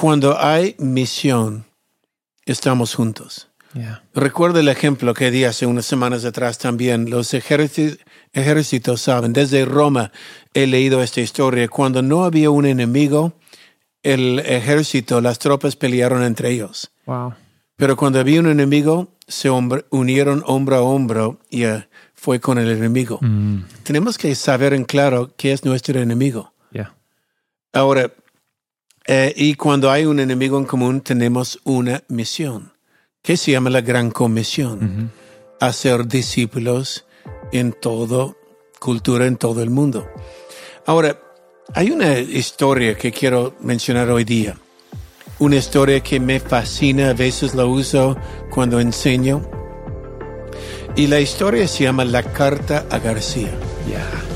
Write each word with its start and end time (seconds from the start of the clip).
Cuando 0.00 0.40
hay 0.40 0.76
misión, 0.78 1.66
estamos 2.46 2.94
juntos. 2.94 3.48
Yeah. 3.74 4.02
Recuerda 4.14 4.60
el 4.60 4.68
ejemplo 4.68 5.12
que 5.12 5.30
di 5.30 5.44
hace 5.44 5.66
unas 5.66 5.84
semanas 5.84 6.24
atrás 6.24 6.56
también. 6.56 7.10
Los 7.10 7.34
ejércitos, 7.34 7.98
ejércitos 8.32 9.02
saben, 9.02 9.34
desde 9.34 9.66
Roma 9.66 10.10
he 10.54 10.66
leído 10.66 11.02
esta 11.02 11.20
historia. 11.20 11.68
Cuando 11.68 12.00
no 12.00 12.24
había 12.24 12.48
un 12.48 12.64
enemigo, 12.64 13.34
el 14.02 14.38
ejército, 14.38 15.20
las 15.20 15.38
tropas 15.38 15.76
pelearon 15.76 16.22
entre 16.22 16.48
ellos. 16.48 16.90
Wow. 17.04 17.34
Pero 17.76 17.94
cuando 17.94 18.20
había 18.20 18.40
un 18.40 18.48
enemigo, 18.48 19.08
se 19.28 19.50
unieron 19.50 20.42
hombro 20.46 20.76
a 20.76 20.80
hombro 20.80 21.40
y 21.50 21.64
eh, 21.64 21.86
fue 22.14 22.40
con 22.40 22.56
el 22.56 22.70
enemigo. 22.70 23.18
Mm. 23.20 23.64
Tenemos 23.82 24.16
que 24.16 24.34
saber 24.34 24.72
en 24.72 24.84
claro 24.84 25.34
qué 25.36 25.52
es 25.52 25.66
nuestro 25.66 26.00
enemigo. 26.00 26.54
Yeah. 26.72 26.94
Ahora, 27.74 28.10
eh, 29.06 29.32
y 29.36 29.54
cuando 29.54 29.90
hay 29.90 30.04
un 30.04 30.20
enemigo 30.20 30.58
en 30.58 30.64
común, 30.64 31.00
tenemos 31.00 31.58
una 31.64 32.02
misión, 32.08 32.72
que 33.22 33.36
se 33.36 33.52
llama 33.52 33.70
la 33.70 33.80
Gran 33.80 34.10
Comisión, 34.10 35.10
hacer 35.60 36.06
discípulos 36.06 37.06
en 37.52 37.72
toda 37.72 38.34
cultura, 38.78 39.26
en 39.26 39.36
todo 39.36 39.62
el 39.62 39.70
mundo. 39.70 40.08
Ahora, 40.86 41.20
hay 41.74 41.90
una 41.90 42.18
historia 42.18 42.96
que 42.96 43.12
quiero 43.12 43.54
mencionar 43.60 44.10
hoy 44.10 44.24
día, 44.24 44.56
una 45.38 45.56
historia 45.56 46.00
que 46.00 46.20
me 46.20 46.40
fascina, 46.40 47.10
a 47.10 47.14
veces 47.14 47.54
la 47.54 47.64
uso 47.64 48.16
cuando 48.50 48.80
enseño, 48.80 49.48
y 50.96 51.06
la 51.06 51.20
historia 51.20 51.68
se 51.68 51.84
llama 51.84 52.04
La 52.04 52.22
Carta 52.22 52.86
a 52.90 52.98
García. 52.98 53.50
Yeah. 53.88 54.29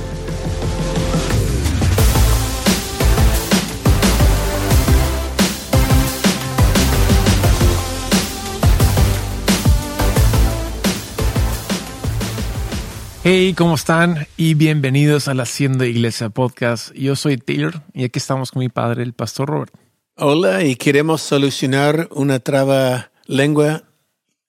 Hey, 13.27 13.55
¿cómo 13.57 13.75
están? 13.77 14.27
Y 14.37 14.53
bienvenidos 14.53 15.29
a 15.29 15.35
la 15.35 15.45
Hacienda 15.45 15.87
Iglesia 15.87 16.29
Podcast. 16.29 16.93
Yo 16.93 17.17
soy 17.17 17.39
Taylor 17.39 17.80
y 17.95 18.05
aquí 18.05 18.19
estamos 18.19 18.51
con 18.51 18.61
mi 18.61 18.69
padre, 18.69 19.03
el 19.03 19.15
pastor 19.15 19.49
Robert. 19.49 19.73
Hola, 20.17 20.63
y 20.63 20.77
queremos 20.77 21.23
solucionar 21.23 22.07
una 22.11 22.41
traba 22.41 23.13
lengua. 23.25 23.85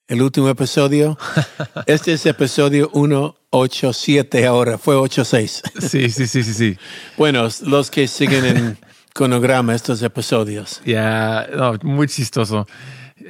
El 0.09 0.21
último 0.21 0.49
episodio. 0.49 1.17
Este 1.85 2.11
es 2.11 2.25
episodio 2.25 2.91
187 2.93 4.45
ahora, 4.45 4.77
fue 4.77 4.97
86. 4.97 5.63
Sí, 5.79 6.09
sí, 6.09 6.27
sí, 6.27 6.43
sí, 6.43 6.53
sí. 6.53 6.77
Bueno, 7.17 7.47
los 7.61 7.89
que 7.89 8.09
siguen 8.09 8.45
en 8.45 8.77
cronograma 9.13 9.73
estos 9.73 10.01
episodios. 10.01 10.81
Ya, 10.85 11.47
no, 11.55 11.75
muy 11.81 12.09
chistoso. 12.09 12.67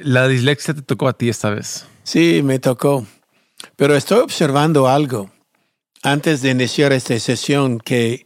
La 0.02 0.26
dislexia 0.26 0.74
te 0.74 0.82
tocó 0.82 1.06
a 1.06 1.12
ti 1.12 1.28
esta 1.28 1.50
vez. 1.50 1.86
Sí, 2.02 2.40
me 2.42 2.58
tocó. 2.58 3.06
Pero 3.76 3.94
estoy 3.94 4.18
observando 4.18 4.88
algo 4.88 5.30
antes 6.06 6.40
de 6.40 6.50
iniciar 6.50 6.92
esta 6.92 7.18
sesión 7.18 7.78
que 7.80 8.24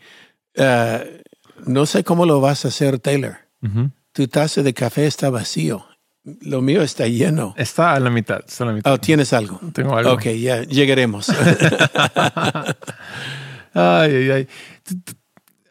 eh, 0.55 1.23
no 1.64 1.86
sé 1.86 2.05
cómo 2.05 2.27
lo 2.27 2.41
vas 2.41 2.67
a 2.67 2.69
hacer, 2.69 2.98
Taylor. 2.98 3.39
Tu 4.12 4.28
taza 4.28 4.62
de 4.62 4.75
café 4.75 5.06
está 5.06 5.31
vacío. 5.31 5.86
Lo 6.42 6.61
mío 6.61 6.83
está 6.83 7.06
lleno. 7.06 7.55
Está 7.56 7.95
a 7.95 8.01
la 8.01 8.11
mitad, 8.11 8.42
está 8.47 8.64
a 8.64 8.67
la 8.67 8.73
mitad. 8.75 8.92
Oh, 8.92 8.98
¿tienes 8.98 9.33
algo? 9.33 9.58
Tengo 9.73 9.97
algo. 9.97 10.12
Ok, 10.12 10.25
ya 10.25 10.62
llegaremos. 10.62 11.28
Ay, 13.73 14.31
ay, 14.33 14.48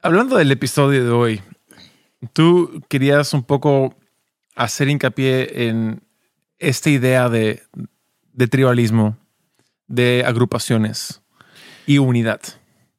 Hablando 0.02 0.38
del 0.38 0.50
episodio 0.54 1.04
de 1.04 1.10
hoy, 1.10 1.42
tú 2.32 2.82
querías 2.88 3.34
un 3.34 3.44
poco 3.44 3.94
hacer 4.56 4.88
hincapié 4.88 5.68
en 5.68 6.02
esta 6.60 6.90
idea 6.90 7.28
de, 7.28 7.62
de 8.32 8.48
tribalismo, 8.48 9.18
de 9.88 10.24
agrupaciones 10.26 11.19
y 11.90 11.98
unidad. 11.98 12.42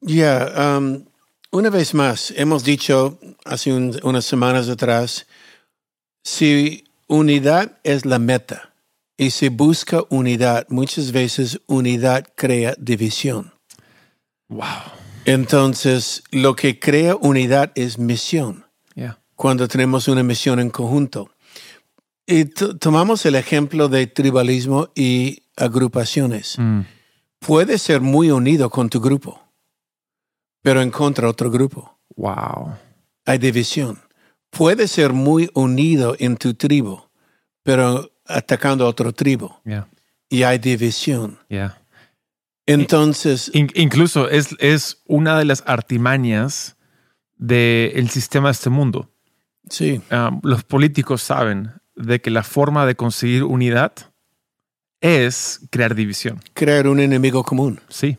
Ya, 0.01 0.77
um, 0.77 1.05
una 1.51 1.69
vez 1.69 1.93
más, 1.93 2.33
hemos 2.35 2.63
dicho 2.63 3.17
hace 3.45 3.71
un- 3.71 3.97
unas 4.03 4.25
semanas 4.25 4.67
atrás, 4.67 5.27
si 6.23 6.83
unidad 7.07 7.79
es 7.83 8.05
la 8.05 8.19
meta 8.19 8.73
y 9.17 9.29
se 9.31 9.47
busca 9.49 10.03
unidad, 10.09 10.65
muchas 10.69 11.11
veces 11.13 11.59
unidad 11.67 12.25
crea 12.35 12.75
división. 12.77 13.53
Wow. 14.49 14.83
Entonces, 15.25 16.23
lo 16.31 16.55
que 16.55 16.79
crea 16.79 17.15
unidad 17.15 17.71
es 17.75 17.97
misión, 17.97 18.65
Yeah. 18.95 19.19
cuando 19.35 19.67
tenemos 19.69 20.07
una 20.09 20.23
misión 20.23 20.59
en 20.59 20.69
conjunto. 20.69 21.29
Y 22.25 22.45
to- 22.45 22.77
tomamos 22.77 23.25
el 23.25 23.35
ejemplo 23.35 23.87
de 23.87 24.07
tribalismo 24.07 24.89
y 24.95 25.43
agrupaciones. 25.55 26.55
Mm. 26.57 26.81
Puedes 27.45 27.81
ser 27.81 28.01
muy 28.01 28.29
unido 28.29 28.69
con 28.69 28.87
tu 28.89 28.99
grupo, 29.01 29.41
pero 30.61 30.81
en 30.81 30.91
contra 30.91 31.25
de 31.25 31.31
otro 31.31 31.49
grupo. 31.49 31.97
Wow. 32.15 32.75
hay 33.25 33.37
división. 33.39 33.99
Puedes 34.51 34.91
ser 34.91 35.11
muy 35.13 35.49
unido 35.53 36.15
en 36.19 36.35
tu 36.37 36.53
tribu, 36.53 37.01
pero 37.63 38.11
atacando 38.25 38.85
a 38.85 38.89
otro 38.89 39.11
tribu 39.13 39.49
Yeah. 39.65 39.87
y 40.29 40.43
hay 40.43 40.59
división. 40.59 41.39
Yeah. 41.49 41.77
Entonces, 42.67 43.49
In- 43.53 43.71
incluso 43.75 44.29
es, 44.29 44.55
es 44.59 45.01
una 45.07 45.37
de 45.39 45.45
las 45.45 45.63
artimañas 45.65 46.77
del 47.37 48.09
sistema 48.09 48.49
de 48.49 48.53
este 48.53 48.69
mundo. 48.69 49.09
sí, 49.69 50.01
Ah, 50.11 50.29
los 50.43 50.63
políticos 50.63 51.21
saben 51.23 51.71
de 51.95 52.21
que 52.21 52.29
la 52.29 52.43
forma 52.43 52.85
de 52.85 52.95
conseguir 52.95 53.43
unidad 53.45 53.93
es 55.01 55.59
crear 55.71 55.95
división. 55.95 56.39
crear 56.53 56.87
un 56.87 56.99
enemigo 56.99 57.43
común. 57.43 57.79
Sí. 57.89 58.17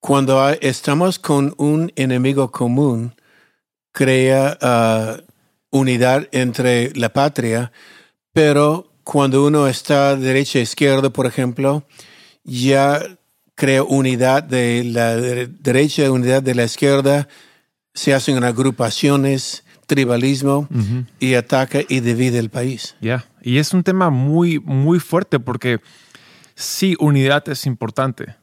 Cuando 0.00 0.48
estamos 0.60 1.18
con 1.18 1.54
un 1.58 1.92
enemigo 1.96 2.50
común, 2.50 3.14
crea 3.92 4.56
ah, 4.60 5.18
unidad 5.70 6.28
entre 6.32 6.92
la 6.96 7.12
patria, 7.12 7.72
pero 8.32 8.90
cuando 9.04 9.44
uno 9.46 9.66
está 9.68 10.16
derecha 10.16 10.58
e 10.58 10.62
izquierda, 10.62 11.10
por 11.10 11.26
ejemplo, 11.26 11.84
ya 12.44 13.02
crea 13.54 13.82
unidad 13.82 14.42
de 14.42 14.84
la 14.84 15.16
de- 15.16 15.46
derecha, 15.48 16.10
unidad 16.10 16.42
de 16.42 16.54
la 16.54 16.64
izquierda, 16.64 17.28
se 17.94 18.14
hacen 18.14 18.42
agrupaciones, 18.42 19.64
tribalismo 19.86 20.68
y 21.20 21.34
ataca 21.34 21.80
y 21.86 22.00
divide 22.00 22.38
el 22.38 22.48
país. 22.48 22.96
Ya. 23.00 23.26
Y 23.42 23.58
es 23.58 23.74
un 23.74 23.82
tema 23.82 24.08
muy, 24.10 24.58
muy 24.60 24.98
fuerte 25.00 25.38
porque 25.38 25.80
sí, 26.62 26.96
unidad 26.98 27.48
es 27.48 27.66
importante, 27.66 28.36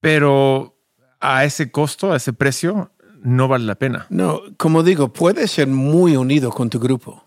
pero 0.00 0.76
a 1.20 1.44
ese 1.44 1.70
costo, 1.70 2.12
a 2.12 2.16
ese 2.16 2.32
precio, 2.32 2.92
no 3.22 3.48
vale 3.48 3.66
la 3.66 3.74
pena. 3.74 4.06
No, 4.08 4.40
como 4.56 4.82
digo, 4.82 5.12
puedes 5.12 5.50
ser 5.50 5.66
muy 5.66 6.16
unido 6.16 6.50
con 6.50 6.70
tu 6.70 6.80
grupo. 6.80 7.24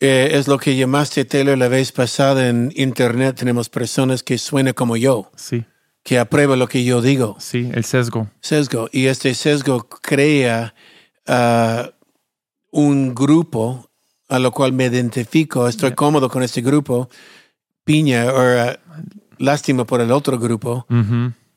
Eh, 0.00 0.30
es 0.32 0.46
lo 0.48 0.58
que 0.58 0.76
llamaste 0.76 1.24
Taylor 1.24 1.56
la 1.56 1.68
vez 1.68 1.92
pasada 1.92 2.48
en 2.48 2.70
internet. 2.76 3.36
Tenemos 3.36 3.70
personas 3.70 4.22
que 4.22 4.36
suenan 4.36 4.74
como 4.74 4.96
yo, 4.98 5.30
Sí, 5.36 5.64
que 6.02 6.18
aprueban 6.18 6.58
lo 6.58 6.68
que 6.68 6.84
yo 6.84 7.00
digo. 7.00 7.36
sí, 7.38 7.70
el 7.72 7.84
sesgo. 7.84 8.28
Sesgo. 8.40 8.88
Y 8.92 9.06
este 9.06 9.34
sesgo 9.34 9.88
crea 9.88 10.74
ah, 11.26 11.90
un 12.70 13.14
grupo 13.14 13.90
a 14.28 14.38
lo 14.38 14.50
cual 14.52 14.72
me 14.72 14.86
identifico. 14.86 15.66
Estoy 15.68 15.92
cómodo 15.92 16.28
con 16.28 16.42
este 16.42 16.60
grupo. 16.60 17.08
Piña 17.86 18.32
o 18.32 18.40
ah, 18.40 18.80
lástima 19.38 19.86
por 19.86 20.00
el 20.00 20.10
otro 20.10 20.40
grupo. 20.40 20.86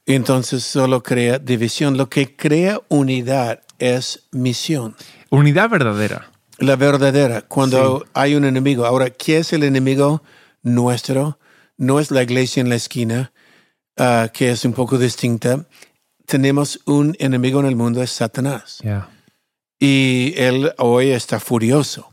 Entonces 0.06 0.64
solo 0.64 1.02
crea 1.02 1.40
división. 1.40 1.98
Lo 1.98 2.08
que 2.08 2.36
crea 2.36 2.80
unidad 2.88 3.64
es 3.80 4.28
misión. 4.32 4.96
Unidad 5.32 5.72
verdadera. 5.72 6.30
La 6.60 6.76
verdadera, 6.76 7.42
cuando 7.42 8.06
hay 8.14 8.36
un 8.36 8.46
enemigo. 8.46 8.86
Ahora, 8.86 9.10
¿qué 9.10 9.38
es 9.40 9.54
el 9.54 9.64
enemigo 9.64 10.22
nuestro? 10.62 11.40
No 11.78 12.00
es 12.00 12.12
la 12.12 12.22
iglesia 12.22 12.62
en 12.62 12.70
la 12.70 12.76
esquina, 12.76 13.32
ah, 13.98 14.30
que 14.32 14.52
es 14.52 14.66
un 14.66 14.74
poco 14.74 15.00
distinta. 15.00 15.66
Tenemos 16.28 16.80
un 16.86 17.16
enemigo 17.18 17.60
en 17.60 17.66
el 17.66 17.76
mundo, 17.76 18.04
es 18.04 18.12
Satanás. 18.12 18.84
Y 19.80 20.36
él 20.38 20.74
hoy 20.78 21.10
está 21.10 21.40
furioso 21.40 22.12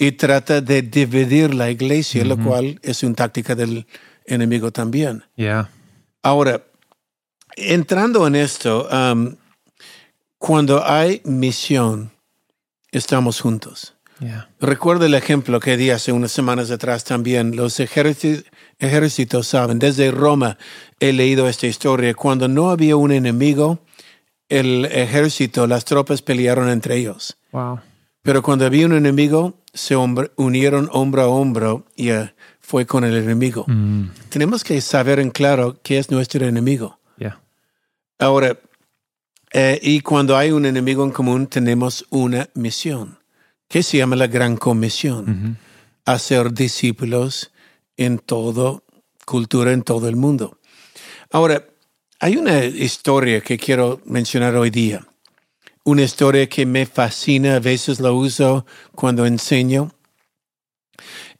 y 0.00 0.12
trata 0.12 0.62
de 0.62 0.80
dividir 0.80 1.52
la 1.52 1.70
iglesia, 1.70 2.24
lo 2.24 2.38
cual 2.38 2.80
es 2.82 3.02
una 3.02 3.14
táctica 3.14 3.54
del 3.54 3.86
enemigo 4.24 4.72
también. 4.72 5.22
Ahora, 6.22 6.62
entrando 7.54 8.26
en 8.26 8.34
esto, 8.34 8.88
um, 8.90 9.36
cuando 10.38 10.82
hay 10.82 11.20
misión, 11.24 12.10
estamos 12.90 13.42
juntos. 13.42 13.94
Recuerda 14.58 15.04
el 15.04 15.12
ejemplo 15.12 15.60
que 15.60 15.76
di 15.76 15.90
hace 15.90 16.12
unas 16.12 16.32
semanas 16.32 16.70
atrás 16.70 17.04
también. 17.04 17.54
Los 17.54 17.78
ejércitos, 17.78 18.50
ejércitos 18.78 19.48
saben, 19.48 19.78
desde 19.78 20.10
Roma 20.10 20.56
he 20.98 21.12
leído 21.12 21.46
esta 21.46 21.66
historia. 21.66 22.14
Cuando 22.14 22.48
no 22.48 22.70
había 22.70 22.96
un 22.96 23.12
enemigo, 23.12 23.80
el 24.48 24.86
ejército, 24.86 25.66
las 25.66 25.84
tropas 25.84 26.22
pelearon 26.22 26.70
entre 26.70 26.96
ellos. 26.96 27.36
Wow. 27.52 27.80
Pero 28.30 28.42
cuando 28.42 28.64
había 28.64 28.86
un 28.86 28.92
enemigo, 28.92 29.54
se 29.74 29.96
unieron 29.96 30.88
hombro 30.92 31.22
a 31.22 31.26
hombro 31.26 31.84
y 31.96 32.10
eh, 32.10 32.32
fue 32.60 32.86
con 32.86 33.02
el 33.02 33.16
enemigo. 33.16 33.64
Mm, 33.66 34.04
Tenemos 34.28 34.62
que 34.62 34.80
saber 34.80 35.18
en 35.18 35.30
claro 35.30 35.80
qué 35.82 35.98
es 35.98 36.12
nuestro 36.12 36.46
enemigo. 36.46 37.00
yeah. 37.18 37.40
Ahora, 38.20 38.56
eh, 39.52 39.80
y 39.82 39.98
cuando 40.02 40.36
hay 40.36 40.52
un 40.52 40.64
enemigo 40.64 41.02
en 41.02 41.10
común, 41.10 41.48
tenemos 41.48 42.06
una 42.10 42.48
misión, 42.54 43.18
que 43.66 43.82
se 43.82 43.96
llama 43.98 44.14
la 44.14 44.28
Gran 44.28 44.56
Comisión, 44.56 45.24
Mhm. 45.26 45.56
hacer 46.04 46.52
discípulos 46.54 47.50
en 47.96 48.20
toda 48.20 48.78
cultura, 49.26 49.72
en 49.72 49.82
todo 49.82 50.06
el 50.08 50.14
mundo. 50.14 50.56
Ahora, 51.32 51.64
hay 52.20 52.36
una 52.36 52.62
historia 52.64 53.40
que 53.40 53.58
quiero 53.58 54.00
mencionar 54.04 54.54
hoy 54.54 54.70
día, 54.70 55.04
una 55.84 56.02
historia 56.02 56.48
que 56.48 56.66
me 56.66 56.86
fascina, 56.86 57.56
a 57.56 57.60
veces 57.60 58.00
la 58.00 58.12
uso 58.12 58.66
cuando 58.94 59.26
enseño, 59.26 59.92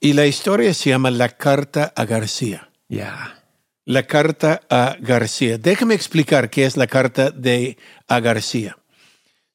y 0.01 0.15
la 0.15 0.27
historia 0.27 0.73
se 0.75 0.91
llama 0.91 1.11
La 1.11 1.29
Carta 1.29 1.93
a 1.95 2.05
García. 2.05 2.71
Yeah. 2.89 3.37
La 3.85 4.05
carta 4.05 4.61
a 4.71 4.97
García. 5.01 5.59
Déjame 5.59 5.95
explicar 5.95 6.49
qué 6.51 6.65
es 6.65 6.77
la 6.77 6.87
carta 6.87 7.31
de 7.31 7.77
a 8.09 8.21
García. 8.21 8.79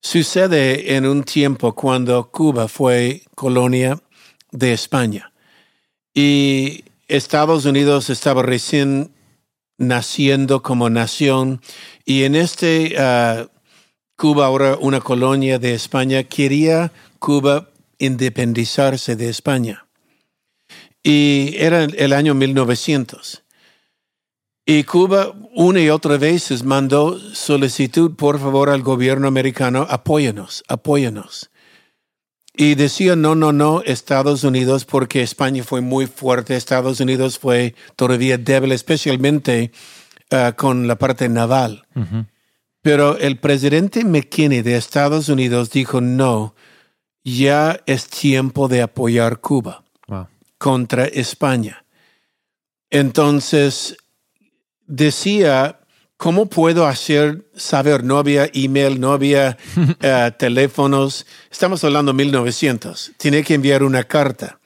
Sucede 0.02 0.96
en 0.96 1.06
un 1.06 1.24
tiempo 1.24 1.74
cuando 1.74 2.32
Cuba 2.32 2.68
fue 2.68 3.24
colonia 3.34 4.00
de 4.52 4.74
España 4.74 5.32
y 6.14 6.86
Estados 7.08 7.66
Unidos 7.66 8.10
estaba 8.10 8.42
recién 8.42 9.14
naciendo 9.78 10.62
como 10.62 10.90
nación 10.90 11.62
y 12.06 12.24
en 12.24 12.36
este 12.36 12.96
ah, 12.98 13.48
Cuba 14.16 14.46
ahora 14.46 14.78
una 14.80 15.02
colonia 15.02 15.60
de 15.60 15.74
España 15.74 16.24
quería 16.24 16.92
Cuba 17.20 17.70
independizarse 17.98 19.16
de 19.16 19.30
España 19.30 19.86
y 21.06 21.56
era 21.58 21.84
el 21.84 22.14
año 22.14 22.34
1900. 22.34 23.44
Y 24.66 24.84
Cuba 24.86 25.32
una 25.54 25.80
y 25.80 25.92
otra 25.92 26.18
vez 26.18 26.64
mandó 26.64 27.20
solicitud, 27.36 28.16
por 28.16 28.40
favor, 28.40 28.72
al 28.72 28.82
gobierno 28.82 29.28
americano, 29.28 29.86
apóyanos, 29.88 30.64
apóyanos. 30.68 31.52
Y 32.58 32.74
decía, 32.74 33.16
no, 33.16 33.36
no, 33.36 33.52
no, 33.52 33.84
Estados 33.84 34.44
Unidos, 34.44 34.86
porque 34.86 35.22
España 35.22 35.64
fue 35.64 35.82
muy 35.82 36.08
fuerte, 36.08 36.56
Estados 36.56 37.00
Unidos 37.00 37.38
fue 37.38 37.76
todavía 37.96 38.40
débil, 38.40 38.72
especialmente 38.72 39.72
ah, 40.32 40.54
con 40.58 40.88
la 40.88 40.96
parte 40.96 41.30
naval. 41.30 41.86
Mhm. 41.94 42.26
Pero 42.86 43.18
el 43.18 43.40
presidente 43.40 44.06
McKinney 44.06 44.62
de 44.62 44.78
Estados 44.78 45.28
Unidos 45.28 45.72
dijo, 45.72 46.02
no, 46.02 46.54
ya 47.24 47.82
es 47.88 48.06
tiempo 48.08 48.68
de 48.68 48.84
apoyar 48.84 49.40
Cuba 49.42 49.84
Wow. 50.08 50.28
contra 50.60 51.06
España. 51.06 51.84
Entonces, 52.92 53.98
decía, 54.86 55.80
¿cómo 56.18 56.46
puedo 56.46 56.86
hacer 56.86 57.50
saber? 57.56 58.04
No 58.04 58.20
había 58.20 58.52
email, 58.54 59.00
no 59.00 59.14
había 59.14 59.58
eh, 60.02 60.32
teléfonos. 60.38 61.26
Estamos 61.52 61.84
hablando 61.84 62.12
de 62.12 62.18
1900. 62.18 63.14
Tiene 63.18 63.44
que 63.44 63.56
enviar 63.56 63.82
una 63.82 64.04
carta 64.04 64.60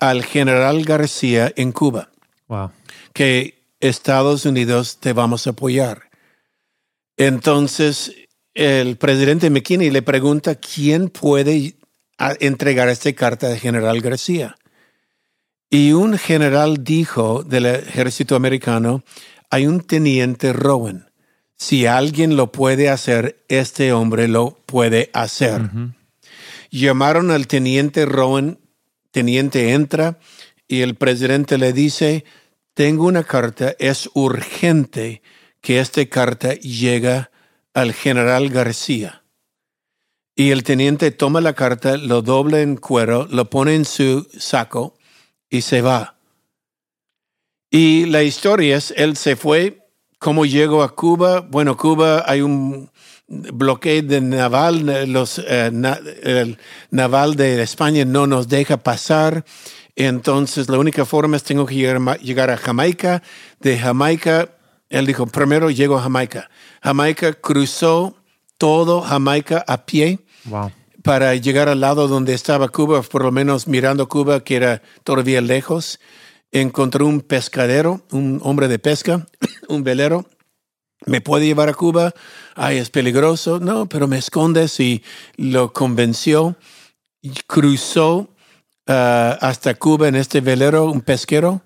al 0.00 0.24
general 0.24 0.84
García 0.86 1.52
en 1.54 1.72
Cuba, 1.72 2.08
Wow. 2.46 2.70
que 3.12 3.62
Estados 3.80 4.46
Unidos 4.46 4.96
te 5.00 5.12
vamos 5.12 5.46
a 5.46 5.50
apoyar. 5.50 6.07
Entonces, 7.18 8.14
el 8.54 8.96
presidente 8.96 9.50
McKinney 9.50 9.90
le 9.90 10.02
pregunta, 10.02 10.54
¿quién 10.54 11.08
puede 11.08 11.74
entregar 12.38 12.88
esta 12.88 13.12
carta 13.12 13.48
al 13.48 13.58
general 13.58 14.00
García? 14.00 14.56
Y 15.68 15.92
un 15.92 16.16
general 16.16 16.84
dijo 16.84 17.42
del 17.42 17.66
ejército 17.66 18.36
americano, 18.36 19.02
hay 19.50 19.66
un 19.66 19.80
teniente 19.80 20.52
Rowan. 20.52 21.10
Si 21.56 21.86
alguien 21.86 22.36
lo 22.36 22.52
puede 22.52 22.88
hacer, 22.88 23.44
este 23.48 23.92
hombre 23.92 24.28
lo 24.28 24.60
puede 24.64 25.10
hacer. 25.12 25.70
Llamaron 26.70 27.32
al 27.32 27.48
teniente 27.48 28.06
Rowan, 28.06 28.60
teniente 29.10 29.72
entra 29.72 30.20
y 30.68 30.82
el 30.82 30.94
presidente 30.94 31.58
le 31.58 31.72
dice, 31.72 32.24
tengo 32.74 33.06
una 33.06 33.24
carta, 33.24 33.74
es 33.80 34.08
urgente 34.14 35.20
que 35.60 35.80
esta 35.80 36.04
carta 36.06 36.54
llegue 36.54 37.26
al 37.74 37.92
general 37.92 38.48
García. 38.50 39.24
Y 40.34 40.50
el 40.52 40.62
teniente 40.62 41.10
toma 41.10 41.40
la 41.40 41.54
carta, 41.54 41.96
lo 41.96 42.22
dobla 42.22 42.60
en 42.60 42.76
cuero, 42.76 43.26
lo 43.30 43.50
pone 43.50 43.74
en 43.74 43.84
su 43.84 44.28
saco 44.38 44.96
y 45.50 45.62
se 45.62 45.82
va. 45.82 46.16
Y 47.70 48.06
la 48.06 48.22
historia 48.22 48.76
es, 48.76 48.94
él 48.96 49.16
se 49.16 49.36
fue, 49.36 49.90
¿cómo 50.18 50.46
llegó 50.46 50.82
a 50.82 50.94
Cuba? 50.94 51.40
Bueno, 51.40 51.76
Cuba 51.76 52.24
hay 52.26 52.40
un 52.40 52.90
bloqueo 53.28 54.02
de 54.02 54.20
naval, 54.20 54.88
eh, 54.88 55.06
eh, 55.46 55.70
el 56.22 56.58
naval 56.90 57.36
de 57.36 57.60
España 57.62 58.04
no 58.04 58.26
nos 58.26 58.48
deja 58.48 58.78
pasar. 58.78 59.44
Entonces, 59.96 60.68
la 60.68 60.78
única 60.78 61.04
forma 61.04 61.36
es 61.36 61.42
tengo 61.42 61.66
que 61.66 61.74
llegar, 61.74 62.20
llegar 62.20 62.50
a 62.50 62.56
Jamaica. 62.56 63.22
De 63.60 63.76
Jamaica, 63.76 64.50
él 64.90 65.06
dijo, 65.06 65.26
primero 65.26 65.70
llego 65.70 65.98
a 65.98 66.02
Jamaica. 66.02 66.50
Jamaica 66.82 67.32
cruzó 67.34 68.16
todo 68.56 69.00
Jamaica 69.02 69.64
a 69.66 69.86
pie 69.86 70.18
Wow. 70.44 70.72
para 71.02 71.34
llegar 71.34 71.68
al 71.68 71.80
lado 71.80 72.08
donde 72.08 72.32
estaba 72.34 72.68
Cuba, 72.68 73.02
por 73.02 73.22
lo 73.22 73.30
menos 73.32 73.66
mirando 73.68 74.08
Cuba, 74.08 74.42
que 74.42 74.56
era 74.56 74.82
todavía 75.04 75.40
lejos. 75.40 76.00
Encontró 76.52 77.06
un 77.06 77.20
pescadero, 77.20 78.02
un 78.12 78.40
hombre 78.42 78.68
de 78.68 78.78
pesca, 78.78 79.26
un 79.68 79.84
velero. 79.84 80.26
¿Me 81.06 81.20
puede 81.20 81.46
llevar 81.46 81.68
a 81.68 81.74
Cuba? 81.74 82.14
Ay, 82.54 82.78
es 82.78 82.90
peligroso. 82.90 83.60
No, 83.60 83.88
pero 83.88 84.08
me 84.08 84.18
escondes 84.18 84.80
y 84.80 85.02
lo 85.36 85.72
convenció. 85.72 86.56
Y 87.20 87.30
Cruzó 87.46 88.34
ah, 88.86 89.36
hasta 89.40 89.74
Cuba 89.74 90.08
en 90.08 90.16
este 90.16 90.40
velero, 90.40 90.90
un 90.90 91.02
pesquero, 91.02 91.62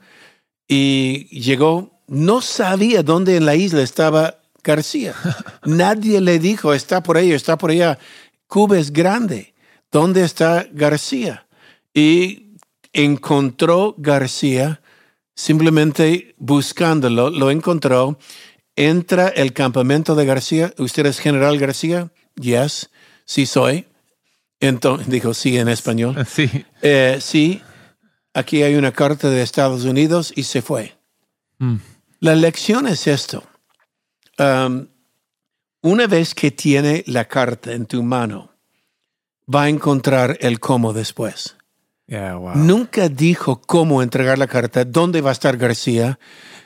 y 0.69 1.29
llegó. 1.41 2.01
No 2.06 2.40
sabía 2.40 3.02
dónde 3.02 3.37
en 3.37 3.46
la 3.46 3.54
isla 3.54 3.82
estaba 3.82 4.38
García. 4.62 5.14
Nadie 5.64 6.20
le 6.20 6.38
dijo, 6.38 6.75
está 6.75 7.02
por 7.02 7.16
ahí, 7.16 7.32
está 7.32 7.56
por 7.58 7.70
allá. 7.70 7.99
Cuba 8.46 8.78
es 8.78 8.93
grande. 8.93 9.54
¿Dónde 9.90 10.25
está 10.25 10.66
García? 10.72 11.46
Y 11.94 12.56
encontró 12.93 13.94
García 13.99 14.80
simplemente 15.35 16.35
buscándolo, 16.38 17.30
lo 17.30 17.50
encontró. 17.50 18.18
Entra 18.75 19.28
el 19.28 19.52
campamento 19.52 20.14
de 20.14 20.25
García. 20.25 20.73
¿Usted 20.78 21.06
es 21.06 21.18
general 21.18 21.59
García? 21.59 22.11
Yes, 22.37 22.90
sí 23.25 23.44
soy. 23.44 23.87
Entonces 24.61 25.09
dijo 25.09 25.35
sí 25.35 25.59
en 25.59 25.68
español. 25.68 26.26
Sí. 26.26 26.49
Eh, 26.80 27.18
sí, 27.21 27.61
aquí 28.32 28.62
hay 28.62 28.76
una 28.76 28.92
carta 28.92 29.28
de 29.28 29.42
Estados 29.42 29.85
Unidos 29.85 30.32
y 30.35 30.44
se 30.44 30.62
fue. 30.62 30.97
Mm. 31.59 31.76
La 32.23 32.37
lección 32.37 32.87
es 32.87 33.09
esto. 33.09 33.43
Um, 34.38 34.87
una 35.81 36.07
vez 36.07 36.37
que 36.37 36.52
tiene 36.52 37.02
la 37.09 37.25
carta 37.25 37.73
en 37.73 37.85
tu 37.85 38.05
mano, 38.05 38.52
va 39.52 39.64
a 39.64 39.69
encontrar 39.69 40.38
el 40.41 40.61
cómo 40.61 40.93
después. 40.93 41.57
Yeah, 42.07 42.37
wow. 42.37 42.55
Nunca 42.55 43.09
dijo 43.09 43.61
cómo 43.61 44.05
entregar 44.05 44.38
la 44.38 44.47
carta, 44.47 44.85
dónde 44.85 45.21
va 45.21 45.31
a 45.31 45.33
estar 45.33 45.57
García. 45.57 46.21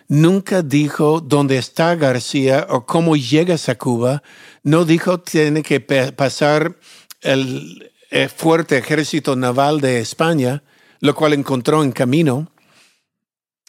Nunca 0.09 0.61
dijo 0.61 1.23
dónde 1.23 1.57
está 1.57 1.95
García 1.95 2.67
o 2.69 2.85
cómo 2.85 3.17
llegas 3.17 3.71
a 3.71 3.79
Cuba. 3.79 4.23
No 4.63 4.85
dijo 4.85 5.21
tiene 5.21 5.63
que 5.63 5.81
pasar 5.81 6.77
el 7.23 7.93
eh, 8.11 8.29
fuerte 8.29 8.77
ejército 8.77 9.37
naval 9.37 9.81
de 9.81 10.01
España, 10.01 10.63
lo 11.01 11.15
cual 11.15 11.33
encontró 11.33 11.83
en 11.83 11.93
camino. 11.93 12.53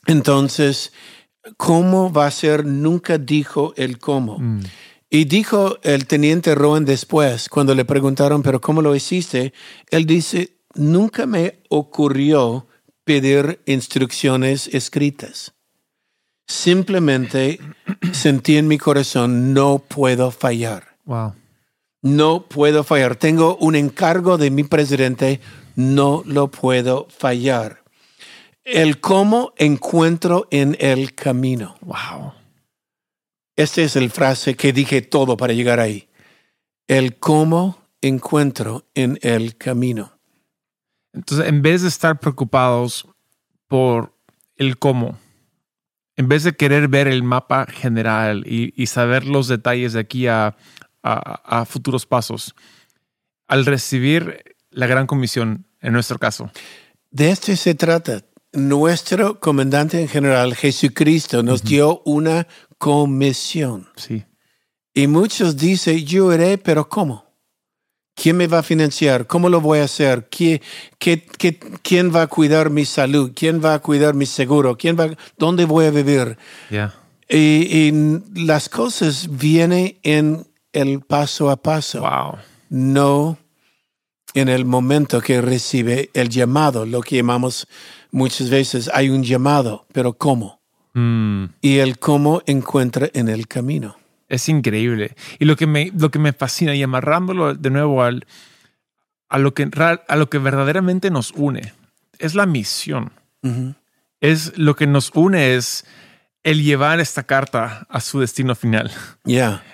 Entonces, 0.06 0.92
¿cómo 1.56 2.12
va 2.12 2.26
a 2.26 2.32
ser? 2.32 2.66
Nunca 2.66 3.18
dijo 3.18 3.74
el 3.78 4.00
cómo. 4.00 4.40
Mm. 4.40 4.62
Y 5.10 5.26
dijo 5.26 5.78
el 5.84 6.06
teniente 6.06 6.54
Rowan 6.54 6.84
después, 6.84 7.48
cuando 7.48 7.74
le 7.74 7.86
preguntaron, 7.86 8.44
pero 8.44 8.60
¿cómo 8.60 8.82
lo 8.82 8.94
hiciste? 8.94 9.54
Él 9.90 10.06
dice, 10.06 10.58
nunca 10.76 11.26
me 11.26 11.60
ocurrió 11.70 12.68
pedir 13.06 13.62
instrucciones 13.66 14.68
escritas. 14.68 15.54
Simplemente 16.46 17.60
sentí 18.12 18.58
en 18.58 18.68
mi 18.68 18.78
corazón, 18.78 19.54
no 19.54 19.80
puedo 19.80 20.32
fallar. 20.32 20.98
Wow. 21.06 21.34
No 22.02 22.46
puedo 22.48 22.84
fallar. 22.84 23.16
Tengo 23.16 23.58
un 23.58 23.76
encargo 23.76 24.38
de 24.38 24.52
mi 24.52 24.64
presidente, 24.64 25.40
no 25.76 26.22
lo 26.26 26.50
puedo 26.52 27.08
fallar. 27.10 27.84
El 28.70 29.00
cómo 29.00 29.54
encuentro 29.56 30.46
en 30.52 30.76
el 30.82 31.16
camino. 31.16 31.78
Wow. 31.80 32.34
Esta 33.56 33.82
es 33.82 33.96
el 33.96 34.10
frase 34.10 34.56
que 34.58 34.74
dije 34.74 35.02
todo 35.02 35.38
para 35.38 35.54
llegar 35.54 35.80
ahí. 35.80 36.10
El 36.86 37.16
cómo 37.18 37.82
encuentro 38.02 38.86
en 38.94 39.20
el 39.22 39.56
camino. 39.56 40.20
Entonces, 41.14 41.48
en 41.48 41.62
vez 41.62 41.84
de 41.84 41.88
estar 41.88 42.20
preocupados 42.20 43.08
por 43.68 44.14
el 44.58 44.78
cómo, 44.78 45.18
en 46.18 46.28
vez 46.28 46.44
de 46.44 46.52
querer 46.52 46.90
ver 46.90 47.08
el 47.08 47.24
mapa 47.24 47.68
general 47.68 48.44
y, 48.46 48.74
y 48.76 48.88
saber 48.88 49.24
los 49.26 49.48
detalles 49.48 49.94
de 49.94 50.02
aquí 50.02 50.28
a, 50.28 50.58
a, 51.04 51.60
a 51.62 51.64
futuros 51.64 52.06
pasos, 52.06 52.54
al 53.48 53.66
recibir 53.66 54.58
la 54.72 54.88
gran 54.88 55.08
comisión, 55.08 55.66
en 55.80 55.94
nuestro 55.94 56.20
caso. 56.20 56.52
De 57.12 57.32
esto 57.32 57.56
se 57.56 57.74
trata. 57.74 58.26
Nuestro 58.54 59.40
comandante 59.40 60.02
en 60.02 60.08
general, 60.08 60.56
Jesucristo, 60.56 61.44
nos 61.44 61.64
dio 61.64 62.02
una 62.06 62.48
comisión. 62.78 63.88
Sí. 63.96 64.24
Y 64.94 65.08
muchos 65.08 65.58
dicen, 65.58 66.06
yo 66.06 66.34
iré, 66.34 66.58
pero 66.58 66.88
¿cómo? 66.90 67.26
¿Quién 68.16 68.38
me 68.38 68.48
va 68.48 68.60
a 68.60 68.64
financiar? 68.64 69.28
¿Cómo 69.28 69.48
lo 69.48 69.62
voy 69.62 69.80
a 69.80 69.84
hacer? 69.84 70.28
¿Qué, 70.30 70.62
qué, 70.98 71.24
qué, 71.38 71.60
quién 71.84 72.14
va 72.16 72.24
a 72.24 72.28
cuidar 72.28 72.72
mi 72.72 72.84
salud? 72.84 73.32
¿Quién 73.36 73.64
va 73.64 73.76
a 73.76 73.80
cuidar 73.80 74.16
mi 74.16 74.26
seguro? 74.26 74.76
¿Quién 74.76 74.98
va, 75.00 75.10
¿Dónde 75.38 75.66
voy 75.66 75.86
a 75.86 75.92
vivir? 75.92 76.36
Ya. 76.72 76.96
Y, 77.30 77.38
y 77.38 78.22
las 78.44 78.70
cosas 78.70 79.28
vienen 79.38 80.00
en 80.02 80.48
el 80.74 81.02
paso 81.02 81.52
a 81.52 81.58
paso, 81.58 82.02
Wow. 82.02 82.38
no 82.70 83.38
en 84.34 84.50
el 84.50 84.66
momento 84.66 85.22
que 85.22 85.42
recibe 85.42 86.10
el 86.14 86.30
llamado, 86.30 86.86
lo 86.86 87.02
que 87.02 87.18
llamamos 87.18 87.68
muchas 88.18 88.50
veces, 88.50 88.90
hay 88.94 89.10
un 89.10 89.24
llamado, 89.24 89.86
pero 89.94 90.14
¿cómo? 90.14 90.60
Mm. 90.94 91.46
Y 91.62 91.78
el 91.78 92.00
cómo 92.00 92.42
encuentra 92.48 93.10
en 93.14 93.30
el 93.30 93.48
camino. 93.48 93.98
Es 94.28 94.50
increíble. 94.50 95.16
Y 95.40 95.46
lo 95.46 95.56
que 95.56 95.68
me, 95.68 95.92
lo 95.98 96.12
que 96.12 96.20
me 96.20 96.34
fascina, 96.34 96.76
y 96.76 96.84
amarrándolo 96.84 97.54
de 97.56 97.70
nuevo 97.70 98.04
al, 98.04 98.26
a, 99.30 99.38
lo 99.38 99.54
que, 99.54 99.70
a 100.08 100.16
lo 100.16 100.30
que 100.30 100.38
verdaderamente 100.40 101.10
nos 101.12 101.32
une, 101.32 101.74
es 102.20 102.36
la 102.36 102.46
misión. 102.46 103.12
Es 104.20 104.58
lo 104.58 104.76
que 104.76 104.88
nos 104.88 105.12
une 105.14 105.56
es 105.56 105.86
el 106.44 106.64
llevar 106.64 107.00
esta 107.00 107.24
carta 107.24 107.86
a 107.90 108.00
su 108.02 108.20
destino 108.20 108.56
final. 108.56 108.92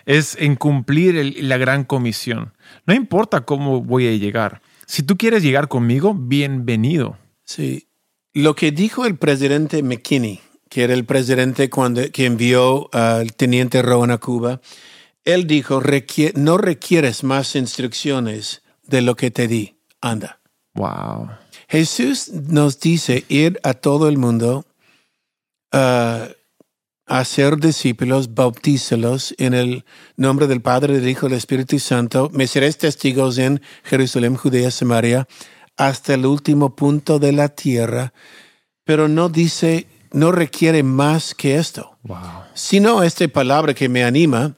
Es 0.05 0.35
en 0.39 0.55
cumplir 0.55 1.15
el- 1.17 1.47
la 1.49 1.57
gran 1.57 1.83
comisión. 1.85 2.53
No 2.85 2.93
importa 2.93 3.41
cómo 3.45 3.81
voy 3.81 4.07
a 4.07 4.11
llegar. 4.17 4.61
Si 4.85 5.01
tú 5.01 5.17
quieres 5.17 5.41
llegar 5.43 5.67
conmigo, 5.69 6.13
bienvenido. 6.13 7.17
Sí. 7.45 7.87
Lo 8.33 8.55
que 8.55 8.71
dijo 8.71 9.05
el 9.05 9.15
presidente 9.17 9.83
McKinney, 9.83 10.41
que 10.69 10.83
era 10.83 10.93
el 10.93 11.05
presidente 11.05 11.69
cuando, 11.69 12.01
que 12.11 12.25
envió 12.25 12.89
al 12.93 13.33
teniente 13.35 13.81
Rowan 13.81 14.11
a 14.11 14.17
Cuba, 14.17 14.59
él 15.23 15.45
dijo, 15.47 15.79
"Requie- 15.81 16.33
no 16.35 16.57
requieres 16.57 17.23
más 17.23 17.55
instrucciones 17.55 18.61
de 18.87 19.01
lo 19.01 19.15
que 19.15 19.31
te 19.31 19.47
di. 19.47 19.75
Anda. 20.01 20.39
Wow. 20.75 21.29
Jesús 21.69 22.29
nos 22.29 22.79
dice 22.79 23.23
ir 23.29 23.59
a 23.63 23.73
todo 23.73 24.09
el 24.09 24.17
mundo 24.17 24.65
a 25.71 26.27
hacer 27.05 27.57
discípulos, 27.57 28.33
bautízalos 28.33 29.33
en 29.37 29.53
el 29.53 29.85
nombre 30.17 30.47
del 30.47 30.61
Padre, 30.61 30.99
del 30.99 31.07
Hijo 31.07 31.27
y 31.27 31.29
del 31.29 31.37
Espíritu 31.37 31.79
Santo. 31.79 32.29
Me 32.33 32.47
seréis 32.47 32.77
testigos 32.77 33.37
en 33.37 33.61
Jerusalén, 33.83 34.35
Judea, 34.35 34.71
Samaria, 34.71 35.27
hasta 35.77 36.13
el 36.13 36.25
último 36.25 36.75
punto 36.75 37.19
de 37.19 37.31
la 37.31 37.49
tierra. 37.49 38.13
Pero 38.83 39.07
no 39.07 39.29
dice, 39.29 39.87
no 40.11 40.31
requiere 40.31 40.83
más 40.83 41.33
que 41.33 41.55
esto 41.57 41.97
Wow. 42.03 42.19
sino 42.53 43.01
esta 43.01 43.25
palabra 43.29 43.73
que 43.73 43.87
me 43.87 44.03
anima, 44.03 44.55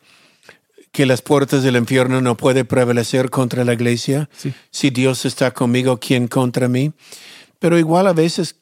que 0.91 1.05
las 1.05 1.21
puertas 1.21 1.61
del 1.61 1.75
infierno 1.75 2.21
no 2.21 2.35
puede 2.35 2.65
prevalecer 2.65 3.29
contra 3.29 3.63
la 3.63 3.73
iglesia. 3.73 4.29
Sí. 4.35 4.53
Si 4.71 4.89
Dios 4.89 5.25
está 5.25 5.51
conmigo, 5.51 5.99
¿quién 5.99 6.27
contra 6.27 6.67
mí? 6.67 6.93
Pero 7.59 7.77
igual 7.77 8.07
a 8.07 8.13
veces 8.13 8.55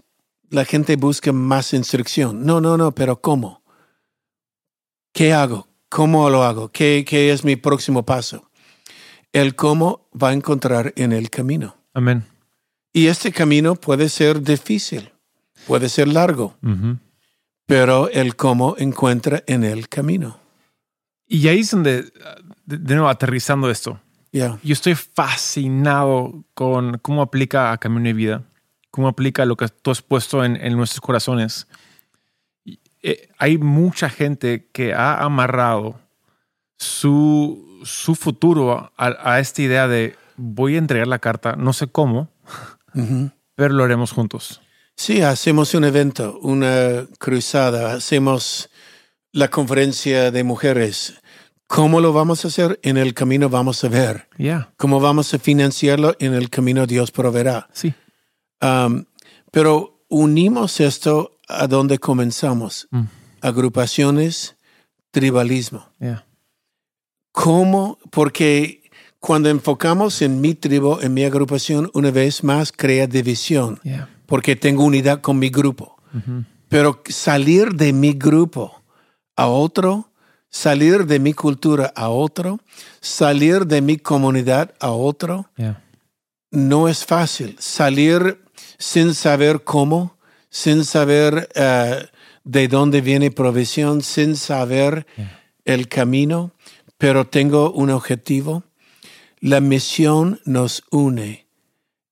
la 0.49 0.65
gente 0.65 0.95
busca 0.97 1.31
más 1.31 1.73
instrucción. 1.73 2.45
No, 2.45 2.59
no, 2.59 2.75
no, 2.75 2.91
pero 2.93 3.21
¿cómo? 3.21 3.63
¿Qué 5.13 5.31
hago? 5.31 5.67
¿Cómo 5.89 6.29
lo 6.29 6.43
hago? 6.43 6.71
¿Qué, 6.71 7.05
qué 7.07 7.31
es 7.31 7.43
mi 7.43 7.55
próximo 7.55 8.03
paso? 8.03 8.49
El 9.31 9.55
cómo 9.55 10.09
va 10.11 10.29
a 10.29 10.33
encontrar 10.33 10.91
en 10.95 11.13
el 11.13 11.29
camino. 11.29 11.77
Amén. 11.93 12.25
Y 12.93 13.07
este 13.07 13.31
camino 13.31 13.73
puede 13.75 14.07
ser 14.07 14.41
difícil, 14.41 15.11
puede 15.65 15.89
ser 15.89 16.07
largo, 16.07 16.55
pero 17.65 18.07
el 18.09 18.35
cómo 18.35 18.75
encuentra 18.77 19.43
en 19.47 19.63
el 19.63 19.89
camino. 19.89 20.39
Y 21.25 21.47
ahí 21.47 21.61
es 21.61 21.71
donde, 21.71 22.11
de, 22.65 22.93
nuevo, 22.93 23.09
aterrizando 23.09 23.71
esto, 23.71 23.99
Ya. 24.31 24.59
yo 24.61 24.73
estoy 24.73 24.93
fascinado 24.93 26.43
con 26.53 26.99
cómo 26.99 27.23
aplica 27.23 27.71
a 27.71 27.79
Camino 27.79 28.03
de 28.03 28.13
Vida, 28.13 28.43
cómo 28.91 29.07
aplica 29.07 29.43
lo 29.45 29.55
que 29.57 29.67
tú 29.69 29.89
has 29.89 30.03
puesto 30.03 30.45
en, 30.45 30.55
en 30.57 30.77
nuestros 30.77 31.01
corazones. 31.01 31.67
Y, 32.63 32.79
eh, 33.01 33.29
hay 33.39 33.57
mucha 33.57 34.07
gente 34.07 34.69
que 34.71 34.93
ha 34.93 35.23
amarrado 35.23 35.99
su, 36.77 37.81
su 37.83 38.13
futuro 38.13 38.91
a, 38.97 39.31
a 39.33 39.39
esta 39.39 39.63
idea 39.63 39.87
de 39.87 40.15
voy 40.37 40.75
a 40.75 40.79
entregar 40.79 41.07
la 41.07 41.17
carta, 41.19 41.55
no 41.55 41.73
sé 41.73 41.87
cómo, 41.87 42.29
Ujú. 42.93 43.31
pero 43.55 43.73
lo 43.73 43.83
haremos 43.83 44.11
juntos. 44.11 44.61
Sí, 44.95 45.21
hacemos 45.21 45.73
un 45.73 45.83
evento, 45.85 46.39
una 46.41 47.07
cruzada, 47.19 47.93
hacemos 47.93 48.69
la 49.31 49.49
conferencia 49.49 50.29
de 50.31 50.43
mujeres. 50.43 51.15
¿Cómo 51.67 51.99
lo 52.01 52.13
vamos 52.13 52.45
a 52.45 52.49
hacer? 52.49 52.79
En 52.83 52.97
el 52.97 53.13
camino 53.15 53.49
vamos 53.49 53.83
a 53.83 53.89
ver. 53.89 54.27
Ya, 54.37 54.71
¿Cómo 54.77 54.99
vamos 54.99 55.33
a 55.33 55.39
financiarlo? 55.39 56.15
En 56.19 56.33
el 56.35 56.49
camino 56.51 56.85
Dios 56.85 57.11
proveerá. 57.11 57.67
sí. 57.73 57.93
Um, 58.61 59.05
pero 59.51 60.05
unimos 60.09 60.79
esto 60.79 61.39
a 61.47 61.67
donde 61.67 61.99
comenzamos. 61.99 62.87
Mm. 62.91 63.03
Agrupaciones, 63.41 64.55
tribalismo. 65.11 65.89
ya. 65.99 66.25
¿Cómo? 67.31 67.97
Porque 68.11 68.82
cuando 69.23 69.49
enfocamos 69.49 70.21
en 70.21 70.41
mi 70.41 70.53
tribu, 70.53 70.99
en 70.99 71.13
mi 71.13 71.23
agrupación, 71.23 71.89
una 71.93 72.11
vez 72.11 72.43
más 72.43 72.73
crea 72.73 73.07
división, 73.07 73.79
porque 74.25 74.57
tengo 74.57 74.83
unidad 74.83 75.21
con 75.21 75.39
mi 75.39 75.47
grupo. 75.47 75.95
Ujú. 76.13 76.43
Pero 76.67 77.01
salir 77.07 77.69
de 77.69 77.93
mi 77.93 78.11
grupo 78.11 78.81
a 79.37 79.47
otro, 79.47 80.11
salir 80.49 81.05
de 81.05 81.19
mi 81.19 81.31
cultura 81.31 81.93
a 81.95 82.09
otro, 82.09 82.59
salir 82.99 83.65
de 83.65 83.81
mi 83.81 83.95
comunidad 83.95 84.73
a 84.81 84.91
otro, 84.91 85.49
no 86.51 86.89
es 86.89 87.05
fácil. 87.05 87.55
Salir 87.59 88.43
sin 88.77 89.13
saber 89.13 89.63
cómo, 89.63 90.17
sin 90.49 90.83
saber 90.83 91.47
eh, 91.55 92.09
de 92.43 92.67
dónde 92.67 92.99
viene 92.99 93.31
provisión, 93.31 94.01
sin 94.01 94.35
saber 94.35 95.07
el 95.63 95.87
camino, 95.87 96.51
pero 96.97 97.25
tengo 97.25 97.71
un 97.71 97.89
objetivo. 97.89 98.65
La 99.43 99.59
misión 99.59 100.39
nos 100.45 100.83
une. 100.89 101.47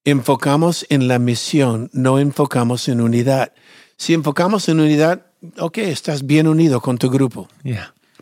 Enfocamos 0.03 0.85
en 0.89 1.07
la 1.07 1.17
misión, 1.17 1.89
no 1.93 2.19
enfocamos 2.19 2.89
en 2.89 2.99
unidad. 2.99 3.53
Si 3.95 4.13
enfocamos 4.13 4.67
en 4.67 4.81
unidad, 4.81 5.27
ok, 5.57 5.77
estás 5.77 6.25
bien 6.25 6.45
unido 6.45 6.81
con 6.81 6.97
tu 6.97 7.09
grupo, 7.09 7.47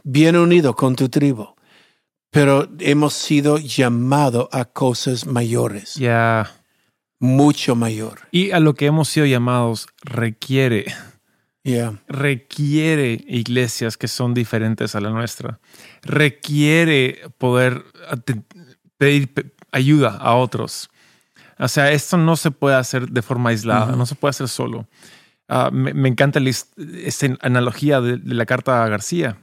bien 0.03 0.35
unido 0.35 0.75
con 0.75 0.95
tu 0.95 1.09
tribu, 1.09 1.55
pero 2.29 2.69
hemos 2.77 3.15
sido 3.15 3.57
llamados 3.57 4.47
a 4.51 4.65
cosas 4.65 5.25
mayores 5.25 5.95
Ya. 5.95 6.51
mucho 7.19 7.75
mayor. 7.75 8.19
Y 8.29 8.51
a 8.51 8.59
lo 8.59 8.75
que 8.75 8.85
hemos 8.85 9.09
sido 9.09 9.25
llamados 9.25 9.87
requiere 10.03 10.85
Yeah. 11.63 12.01
requiere 12.07 13.23
iglesias 13.27 13.97
que 13.97 14.07
son 14.07 14.33
diferentes 14.33 14.95
a 14.95 15.01
la 15.01 15.09
nuestra. 15.09 15.59
Requiere 16.03 17.19
poder 17.37 17.83
pedir 18.99 19.33
pe- 19.33 19.51
ayuda 19.71 20.09
a 20.17 20.35
otros. 20.35 20.91
O 21.57 21.67
sea, 21.67 21.91
esto 21.91 22.15
no 22.17 22.35
se 22.35 22.51
puede 22.51 22.75
hacer 22.75 23.09
de 23.09 23.21
forma 23.23 23.49
aislada, 23.49 23.95
no 23.95 24.05
se 24.05 24.13
puede 24.13 24.29
hacer 24.29 24.47
solo. 24.47 24.87
Ah, 25.47 25.71
me, 25.73 25.93
me 25.95 26.07
encanta 26.09 26.39
esta 27.03 27.27
analogía 27.41 27.99
de, 28.01 28.17
de 28.17 28.33
la 28.35 28.45
carta 28.45 28.83
a 28.83 28.87
García, 28.87 29.37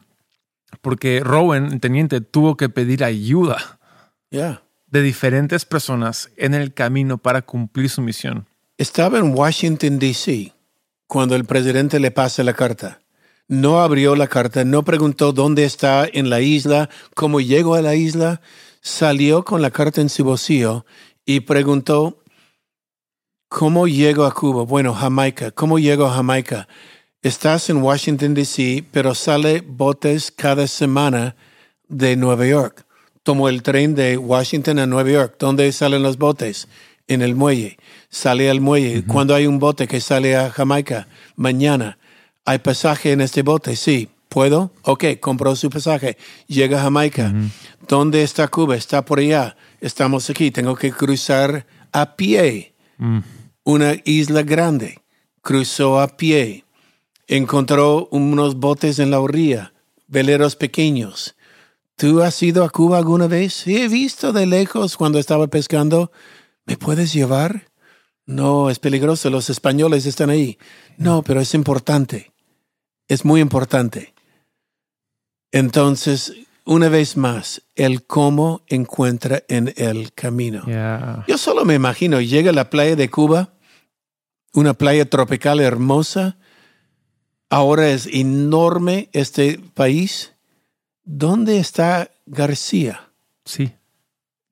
porque 0.81 1.21
Rowan, 1.25 1.73
el 1.73 1.81
teniente, 1.81 2.21
tuvo 2.21 2.57
que 2.57 2.69
pedir 2.69 3.03
ayuda 3.03 3.81
Yeah. 4.31 4.63
de 4.89 5.03
diferentes 5.03 5.65
personas 5.65 6.31
en 6.37 6.55
el 6.55 6.73
camino 6.75 7.19
para 7.19 7.43
cumplir 7.43 7.89
su 7.91 8.03
misión. 8.03 8.47
Estaba 8.79 9.19
en 9.19 9.35
Washington, 9.35 9.99
D.C. 9.99 10.53
cuando 11.07 11.35
el 11.37 11.45
presidente 11.45 11.99
le 12.01 12.11
pasa 12.11 12.43
la 12.45 12.53
carta. 12.55 13.01
No 13.49 13.81
abrió 13.81 14.17
la 14.17 14.27
carta, 14.27 14.65
no 14.65 14.83
preguntó 14.85 15.33
dónde 15.33 15.65
está 15.65 16.07
en 16.13 16.29
la 16.31 16.41
isla, 16.41 16.91
cómo 17.15 17.41
llegó 17.41 17.75
a 17.77 17.83
la 17.83 17.95
isla. 17.95 18.41
Salió 18.87 19.45
con 19.45 19.63
la 19.63 19.73
carta 19.73 20.01
en 20.01 20.09
su 20.09 20.23
bolsillo 20.23 20.87
y 21.25 21.41
preguntó, 21.41 22.23
¿cómo 23.49 23.89
llego 23.89 24.25
a 24.25 24.33
Cuba? 24.33 24.63
Bueno, 24.63 24.95
Jamaica. 24.95 25.51
¿Cómo 25.51 25.81
llego 25.81 26.07
a 26.07 26.15
Jamaica? 26.15 26.69
Estás 27.21 27.69
en 27.69 27.79
Washington, 27.79 28.35
D.C., 28.35 28.85
pero 28.93 29.17
sale 29.17 29.61
botes 29.61 30.31
cada 30.31 30.69
semana 30.69 31.35
de 31.89 32.15
Nueva 32.15 32.47
York. 32.47 32.87
Tomo 33.25 33.49
el 33.49 33.65
tren 33.65 33.97
de 33.97 34.19
Washington 34.19 34.79
a 34.79 34.87
Nueva 34.87 35.11
York. 35.11 35.35
¿Dónde 35.37 35.73
salen 35.73 36.05
los 36.05 36.17
botes? 36.17 36.69
En 37.09 37.23
el 37.23 37.35
muelle. 37.35 37.79
Sale 38.09 38.49
al 38.49 38.61
muelle. 38.61 39.05
Cuando 39.05 39.35
hay 39.35 39.49
un 39.49 39.59
bote 39.59 39.89
que 39.89 40.01
sale 40.01 40.37
a 40.37 40.49
Jamaica, 40.49 41.09
mañana, 41.35 41.99
¿hay 42.45 42.61
pasaje 42.61 43.11
en 43.11 43.21
este 43.21 43.43
bote? 43.43 43.75
Sí. 43.75 44.11
¿Puedo? 44.37 44.71
Ok, 44.83 45.05
compró 45.19 45.57
su 45.57 45.71
pasaje. 45.71 46.19
Llega 46.47 46.79
a 46.79 46.83
Jamaica. 46.83 47.33
¿Dónde 47.89 48.23
está 48.23 48.49
Cuba? 48.49 48.77
Está 48.77 49.03
por 49.03 49.19
allá. 49.19 49.57
Estamos 49.81 50.29
aquí. 50.29 50.51
Tengo 50.51 50.77
que 50.77 50.93
cruzar 50.93 51.67
a 51.91 52.17
pie. 52.17 52.75
Una 53.65 53.95
isla 54.05 54.43
grande. 54.43 55.01
Cruzó 55.41 56.03
a 56.03 56.19
pie. 56.19 56.67
Encontró 57.27 58.09
unos 58.11 58.57
botes 58.57 58.99
en 58.99 59.11
la 59.11 59.21
orilla, 59.21 59.73
veleros 60.07 60.55
pequeños. 60.55 61.35
¿Tú 61.97 62.21
has 62.21 62.43
ido 62.43 62.63
a 62.63 62.69
Cuba 62.69 62.99
alguna 62.99 63.29
vez? 63.29 63.55
Sí, 63.55 63.79
he 63.79 63.89
visto 63.89 64.35
de 64.35 64.45
lejos 64.45 64.99
cuando 64.99 65.19
estaba 65.19 65.47
pescando. 65.47 66.13
¿Me 66.67 66.77
puedes 66.77 67.15
llevar? 67.15 67.71
No, 68.27 68.69
es 68.69 68.81
peligroso. 68.81 69.31
Los 69.31 69.49
españoles 69.49 70.05
están 70.05 70.29
ahí. 70.29 70.59
No, 70.99 71.23
pero 71.23 71.41
es 71.41 71.55
importante. 71.55 72.35
Es 73.09 73.25
muy 73.25 73.41
importante. 73.41 74.13
Entonces, 75.57 76.35
una 76.65 76.89
vez 76.89 77.17
más, 77.17 77.63
el 77.77 78.05
cómo 78.05 78.63
encuentra 78.67 79.43
en 79.49 79.73
el 79.77 80.13
camino. 80.13 80.65
Yeah. 80.67 81.25
Yo 81.27 81.39
solo 81.39 81.65
me 81.65 81.75
imagino, 81.75 82.21
llega 82.21 82.51
a 82.51 82.55
la 82.55 82.69
playa 82.69 82.95
de 82.97 83.09
Cuba, 83.09 83.55
una 84.53 84.75
playa 84.75 85.09
tropical 85.09 85.61
hermosa, 85.61 86.37
ahora 87.49 87.89
es 87.91 88.07
enorme 88.07 89.09
este 89.13 89.59
país. 89.75 90.33
¿Dónde 91.05 91.59
está 91.59 92.11
García? 92.27 93.09
Sí. 93.45 93.73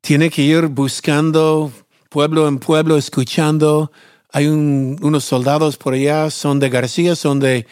Tiene 0.00 0.30
que 0.30 0.42
ir 0.42 0.68
buscando 0.68 1.73
pueblo 2.08 2.46
en 2.49 2.58
pueblo, 2.58 2.96
escuchando. 2.96 3.90
Hay 4.32 4.46
un- 4.46 4.99
unos 5.02 5.25
soldados 5.25 5.76
por 5.76 5.94
allá, 5.94 6.30
son 6.30 6.61
de 6.61 6.70
García, 6.70 7.16
son 7.16 7.40
de, 7.40 7.66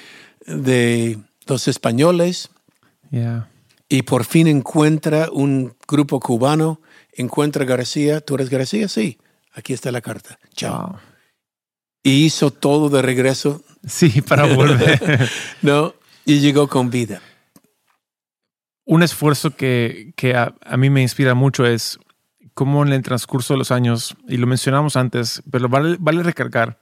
de 0.46 1.18
los 1.46 1.68
españoles. 1.68 2.50
Yeah. 3.12 3.48
Y 3.88 4.02
por 4.02 4.24
fin 4.24 4.48
encuentra 4.48 5.28
un 5.30 5.76
grupo 5.86 6.18
cubano, 6.18 6.80
encuentra 7.12 7.62
a 7.62 7.66
García. 7.66 8.20
¿Tú 8.22 8.34
eres 8.34 8.48
García? 8.48 8.88
Sí. 8.88 9.18
Aquí 9.52 9.74
está 9.74 9.92
la 9.92 10.00
carta. 10.00 10.38
Chao. 10.54 10.88
Wow. 10.88 10.98
Y 12.02 12.24
hizo 12.24 12.50
todo 12.50 12.88
de 12.88 13.02
regreso, 13.02 13.62
Sí, 13.86 14.22
para 14.22 14.54
volver. 14.54 15.28
¿no? 15.62 15.94
Y 16.24 16.40
llegó 16.40 16.68
con 16.68 16.90
vida. 16.90 17.20
Un 18.84 19.02
esfuerzo 19.02 19.54
que, 19.54 20.14
que 20.16 20.34
a, 20.34 20.54
a 20.62 20.76
mí 20.76 20.88
me 20.88 21.02
inspira 21.02 21.34
mucho 21.34 21.66
es 21.66 21.98
cómo 22.54 22.82
en 22.82 22.92
el 22.92 23.02
transcurso 23.02 23.54
de 23.54 23.58
los 23.58 23.70
años, 23.70 24.16
y 24.26 24.38
lo 24.38 24.46
mencionamos 24.46 24.96
antes, 24.96 25.42
pero 25.50 25.68
vale, 25.68 25.96
vale 26.00 26.22
recargar 26.22 26.78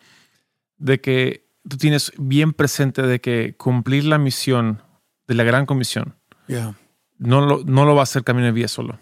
de 0.78 1.00
que 1.00 1.48
tú 1.68 1.76
tienes 1.76 2.12
bien 2.18 2.52
presente 2.52 3.02
de 3.02 3.20
que 3.20 3.54
cumplir 3.56 4.04
la 4.04 4.18
misión 4.18 4.82
de 5.26 5.34
la 5.34 5.44
gran 5.44 5.66
comisión 5.66 6.19
Yeah. 6.50 6.74
no 7.18 7.40
lo, 7.40 7.62
no 7.64 7.84
lo 7.84 7.94
va 7.94 8.00
a 8.00 8.02
hacer 8.02 8.24
camino 8.24 8.46
de 8.46 8.52
vía 8.52 8.66
solo. 8.68 8.98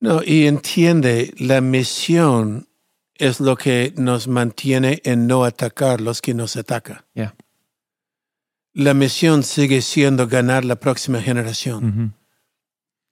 No, 0.00 0.22
y 0.24 0.46
entiende, 0.46 1.32
la 1.38 1.60
misión 1.60 2.68
es 3.14 3.38
lo 3.38 3.56
que 3.56 3.92
nos 3.96 4.26
mantiene 4.28 5.00
en 5.04 5.26
no 5.26 5.44
atacar 5.44 6.00
los 6.00 6.20
que 6.22 6.32
nos 6.34 6.56
atacan. 6.56 7.04
Yeah. 7.14 7.34
La 8.72 8.94
misión 8.94 9.42
sigue 9.42 9.82
siendo 9.82 10.26
ganar 10.26 10.64
la 10.64 10.76
próxima 10.76 11.20
generación, 11.20 11.84
Ujú. 11.84 12.12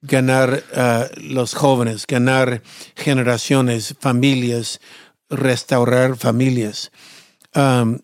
ganar 0.01 0.65
a 0.75 1.09
los 1.17 1.55
jóvenes, 1.55 2.07
ganar 2.07 2.63
generaciones, 2.97 3.95
familias, 4.01 4.81
restaurar 5.29 6.17
familias. 6.17 6.91
Um, 7.55 7.99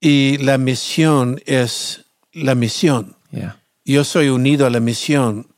y 0.00 0.36
la 0.38 0.58
misión 0.58 1.40
es 1.46 2.04
la 2.32 2.54
misión. 2.54 3.16
Yeah. 3.30 3.61
Yo 3.84 4.04
soy 4.04 4.28
unido 4.28 4.66
a 4.66 4.70
la 4.70 4.80
misión, 4.80 5.48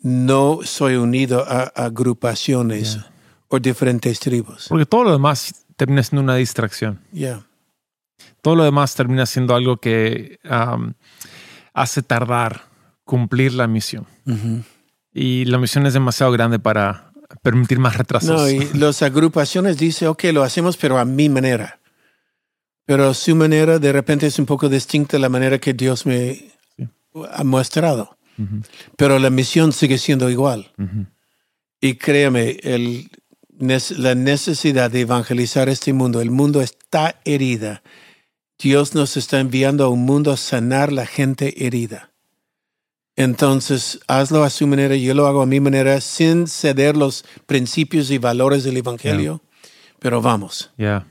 no 0.00 0.60
soy 0.64 0.94
unido 0.96 1.44
a, 1.46 1.72
a 1.74 1.84
agrupaciones 1.86 2.94
Yeah. 2.94 3.10
o 3.48 3.58
diferentes 3.58 4.18
tribus. 4.20 4.66
Porque 4.68 4.86
todo 4.86 5.04
lo 5.04 5.12
demás 5.12 5.64
termina 5.76 6.02
siendo 6.02 6.22
una 6.22 6.36
distracción. 6.36 7.00
Yeah. 7.12 7.46
Todo 8.42 8.56
lo 8.56 8.64
demás 8.64 8.94
termina 8.94 9.26
siendo 9.26 9.54
algo 9.54 9.76
que 9.78 10.38
am, 10.44 10.94
hace 11.72 12.02
tardar 12.02 12.62
cumplir 13.04 13.52
la 13.54 13.66
misión. 13.66 14.06
Ujú. 14.26 14.62
Y 15.12 15.44
la 15.46 15.58
misión 15.58 15.86
es 15.86 15.92
demasiado 15.94 16.32
grande 16.32 16.58
para 16.58 17.12
permitir 17.42 17.78
más 17.78 17.96
retrasos. 17.96 18.30
No, 18.30 18.48
y 18.48 18.58
las 18.78 19.02
agrupaciones 19.02 19.76
dicen, 19.78 20.08
ok, 20.08 20.24
lo 20.32 20.42
hacemos, 20.42 20.76
pero 20.76 20.98
a 20.98 21.04
mi 21.04 21.28
manera. 21.28 21.80
Pero 22.86 23.14
su 23.14 23.34
manera 23.34 23.78
de 23.78 23.92
repente 23.92 24.26
es 24.26 24.38
un 24.38 24.46
poco 24.46 24.68
distinta 24.68 25.16
a 25.16 25.20
la 25.20 25.28
manera 25.28 25.58
que 25.58 25.72
Dios 25.74 26.04
me. 26.06 26.50
Ha 27.32 27.44
mostrado. 27.44 28.18
Ujú, 28.38 28.62
Pero 28.96 29.18
la 29.18 29.30
misión 29.30 29.72
sigue 29.72 29.98
siendo 29.98 30.28
igual. 30.30 30.72
ujú. 30.78 31.06
Y 31.80 31.94
créame, 31.96 32.58
el, 32.62 33.10
la 33.58 34.14
necesidad 34.14 34.90
de 34.90 35.02
evangelizar 35.02 35.68
este 35.68 35.92
mundo, 35.92 36.20
el 36.20 36.30
mundo 36.30 36.62
está 36.62 37.20
herida. 37.24 37.82
Dios 38.58 38.94
nos 38.94 39.16
está 39.16 39.38
enviando 39.40 39.84
a 39.84 39.88
un 39.88 40.04
mundo 40.04 40.32
a 40.32 40.36
sanar 40.36 40.92
la 40.92 41.06
gente 41.06 41.66
herida. 41.66 42.10
Entonces, 43.16 44.00
hazlo 44.08 44.42
a 44.42 44.50
su 44.50 44.66
manera, 44.66 44.96
yo 44.96 45.14
lo 45.14 45.26
hago 45.26 45.42
a 45.42 45.46
mi 45.46 45.60
manera, 45.60 46.00
sin 46.00 46.48
ceder 46.48 46.96
los 46.96 47.24
principios 47.46 48.10
y 48.10 48.18
valores 48.18 48.64
del 48.64 48.76
Evangelio. 48.78 49.42
Pero 50.00 50.20
vamos. 50.20 50.72
Ya. 50.76 51.06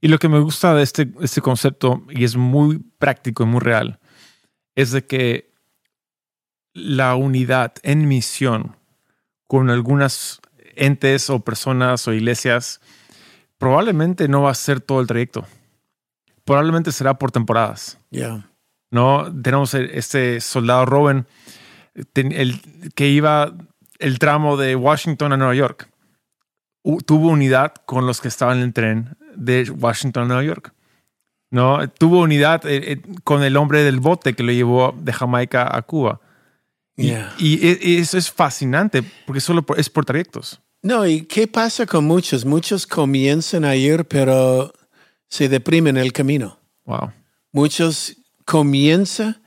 Y 0.00 0.08
lo 0.08 0.18
que 0.18 0.28
me 0.28 0.40
gusta 0.40 0.74
de 0.74 0.82
este, 0.82 1.08
este 1.22 1.40
concepto, 1.40 2.02
y 2.10 2.24
es 2.24 2.36
muy 2.36 2.78
práctico 2.98 3.44
y 3.44 3.46
muy 3.46 3.60
real, 3.60 3.98
es 4.76 4.92
de 4.92 5.04
que 5.04 5.50
la 6.72 7.16
unidad 7.16 7.72
en 7.82 8.06
misión 8.06 8.76
con 9.46 9.70
algunas 9.70 10.40
entes 10.74 11.30
o 11.30 11.40
personas 11.40 12.06
o 12.06 12.12
iglesias 12.12 12.80
probablemente 13.58 14.28
no 14.28 14.42
va 14.42 14.50
a 14.50 14.54
ser 14.54 14.80
todo 14.80 15.00
el 15.00 15.06
trayecto. 15.06 15.46
Probablemente 16.44 16.92
será 16.92 17.18
por 17.18 17.32
temporadas. 17.32 17.98
Ya. 18.10 18.48
¿no? 18.90 19.32
Tenemos 19.42 19.74
el- 19.74 19.90
este 19.90 20.40
soldado 20.40 20.84
ten- 22.12 22.32
el, 22.32 22.60
que 22.94 23.08
iba 23.08 23.52
el 23.98 24.18
tramo 24.18 24.56
de 24.56 24.76
Washington 24.76 25.32
a 25.32 25.36
Nueva 25.36 25.54
York. 25.54 25.88
U- 26.82 27.00
tuvo 27.00 27.30
unidad 27.30 27.74
con 27.86 28.06
los 28.06 28.20
que 28.20 28.28
estaban 28.28 28.58
en 28.58 28.64
el 28.64 28.72
tren 28.72 29.16
de 29.34 29.68
Washington 29.70 30.24
a 30.24 30.26
Nueva 30.26 30.44
York. 30.44 30.72
¿No? 31.50 31.88
Tuvo 31.90 32.20
unidad 32.20 32.64
eh, 32.66 32.92
eh, 32.92 33.02
con 33.24 33.42
el 33.42 33.56
hombre 33.56 33.82
del 33.84 34.00
bote 34.00 34.34
que 34.34 34.42
lo 34.42 34.52
llevó 34.52 34.94
de 34.98 35.12
Jamaica 35.12 35.68
a 35.74 35.82
Cuba. 35.82 36.20
Y, 36.98 37.10
e- 37.12 37.78
y 37.82 37.96
eso 37.98 38.16
es 38.16 38.30
fascinante 38.30 39.02
porque 39.26 39.40
solo 39.40 39.62
por- 39.62 39.78
es 39.78 39.90
por 39.90 40.04
trayectos. 40.06 40.60
No, 40.82 41.06
¿y 41.06 41.22
qué 41.22 41.46
pasa 41.46 41.84
con 41.84 42.04
muchos? 42.06 42.44
Muchos 42.44 42.86
comienzan 42.86 43.64
a 43.64 43.76
ir, 43.76 44.04
pero 44.06 44.72
se 45.28 45.48
deprimen 45.48 45.96
en 45.98 46.04
el 46.04 46.12
camino. 46.12 46.58
Wow. 46.84 47.12
Muchos 47.52 48.16
comienza, 48.44 49.40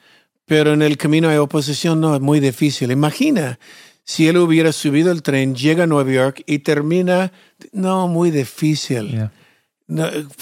pero 0.46 0.74
en 0.74 0.82
el 0.82 0.98
camino 0.98 1.30
hay 1.30 1.38
oposición, 1.38 2.00
no, 2.02 2.14
es 2.16 2.22
muy 2.22 2.40
difícil. 2.40 2.92
Imagina 2.92 3.58
si 4.04 4.28
él 4.28 4.38
hubiera 4.38 4.72
subido 4.72 5.12
el 5.12 5.22
tren, 5.24 5.56
llega 5.56 5.84
a 5.86 5.88
Nueva 5.88 6.12
York 6.12 6.44
y 6.46 6.60
termina, 6.60 7.32
no, 7.72 8.08
muy 8.08 8.32
difícil. 8.32 9.10
Yeah. 9.10 9.32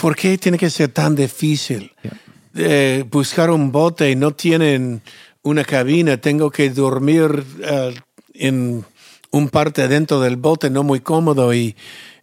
¿Por 0.02 0.16
qué 0.16 0.38
tiene 0.38 0.58
que 0.58 0.70
ser 0.70 0.90
tan 0.90 1.16
difícil? 1.16 1.92
Yeah. 2.04 2.22
Eh, 2.56 3.06
buscar 3.10 3.50
un 3.50 3.72
bote, 3.72 4.16
no 4.16 4.32
tienen 4.32 5.02
una 5.44 5.64
cabina, 5.64 6.18
tengo 6.18 6.50
que 6.52 6.70
dormir 6.70 7.44
eh, 7.64 7.96
en 8.34 8.84
un 9.32 9.50
parte 9.50 9.88
dentro 9.88 10.20
del 10.20 10.36
bote, 10.36 10.70
no 10.70 10.84
muy 10.84 11.00
cómodo 11.00 11.54
y, 11.54 11.76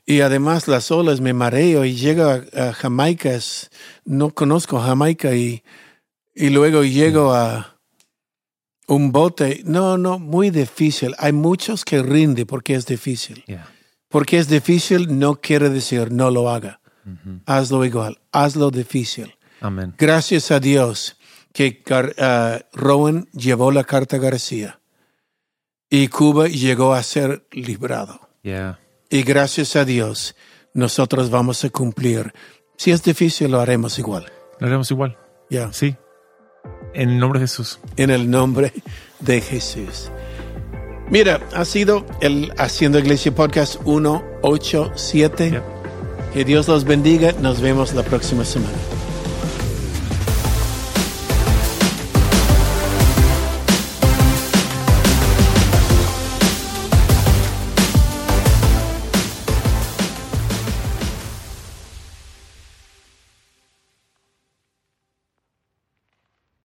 y 0.05 0.21
además 0.21 0.69
las 0.69 0.91
olas 0.91 1.21
me 1.21 1.33
mareo 1.33 1.85
y 1.85 1.95
llego 1.95 2.25
a, 2.25 2.43
a 2.69 2.73
Jamaica, 2.73 3.33
es- 3.33 3.71
no 4.05 4.31
conozco 4.31 4.79
Jamaica 4.81 5.35
y, 5.35 5.63
y 6.35 6.51
luego 6.51 6.83
llego 6.85 7.33
a 7.33 7.79
un 8.87 9.13
bote, 9.13 9.63
no, 9.65 9.97
no, 9.97 10.19
muy 10.19 10.51
difícil. 10.51 11.15
Hay 11.19 11.33
muchos 11.33 11.85
que 11.87 12.03
rinden 12.03 12.45
porque 12.47 12.75
es 12.75 12.85
difícil. 12.87 13.43
Yeah. 13.47 13.67
Porque 14.09 14.39
es 14.39 14.49
difícil 14.49 15.19
no 15.19 15.37
quiere 15.41 15.71
decir 15.71 16.13
no 16.13 16.31
lo 16.31 16.51
haga. 16.51 16.81
Hazlo 17.47 17.85
igual, 17.85 18.19
hazlo 18.33 18.71
difícil. 18.71 19.37
Amén. 19.61 19.95
Gracias 19.99 20.51
a 20.51 20.61
Dios 20.61 21.17
que 21.53 21.83
ah, 22.19 22.61
Rowan 22.73 23.29
llevó 23.33 23.71
la 23.71 23.85
carta 23.85 24.17
a 24.17 24.19
García 24.19 24.81
y 25.89 26.09
Cuba 26.09 26.49
llegó 26.49 26.93
a 26.93 27.03
ser 27.03 27.47
librado. 27.53 28.29
Yeah. 28.43 28.79
Y 29.09 29.23
gracias 29.23 29.77
a 29.77 29.85
Dios 29.85 30.35
nosotros 30.75 31.31
vamos 31.31 31.65
a 31.65 31.71
cumplir. 31.71 32.35
Si 32.77 32.91
es 32.91 33.03
difícil, 33.03 33.53
lo 33.53 33.61
haremos 33.61 33.99
igual. 33.99 34.31
Lo 34.59 34.67
haremos 34.67 34.91
igual. 34.91 35.17
Ya. 35.49 35.73
Sí. 35.73 35.97
En 36.93 37.11
el 37.11 37.19
nombre 37.19 37.39
de 37.39 37.47
Jesús. 37.47 37.79
En 37.97 38.11
el 38.11 38.29
nombre 38.29 38.73
de 39.21 39.41
Jesús. 39.41 40.11
Mira, 41.11 41.41
ha 41.55 41.65
sido 41.65 42.05
el 42.21 42.53
Haciendo 42.59 42.99
Iglesia 42.99 43.35
Podcast 43.35 43.81
187. 43.85 45.51
Yep. 45.51 45.74
Que 46.35 46.45
Dios 46.45 46.67
los 46.67 46.83
bendiga. 46.83 47.33
Nos 47.41 47.61
vemos 47.61 47.95
la 47.95 48.03
próxima 48.03 48.45
semana. 48.45 48.77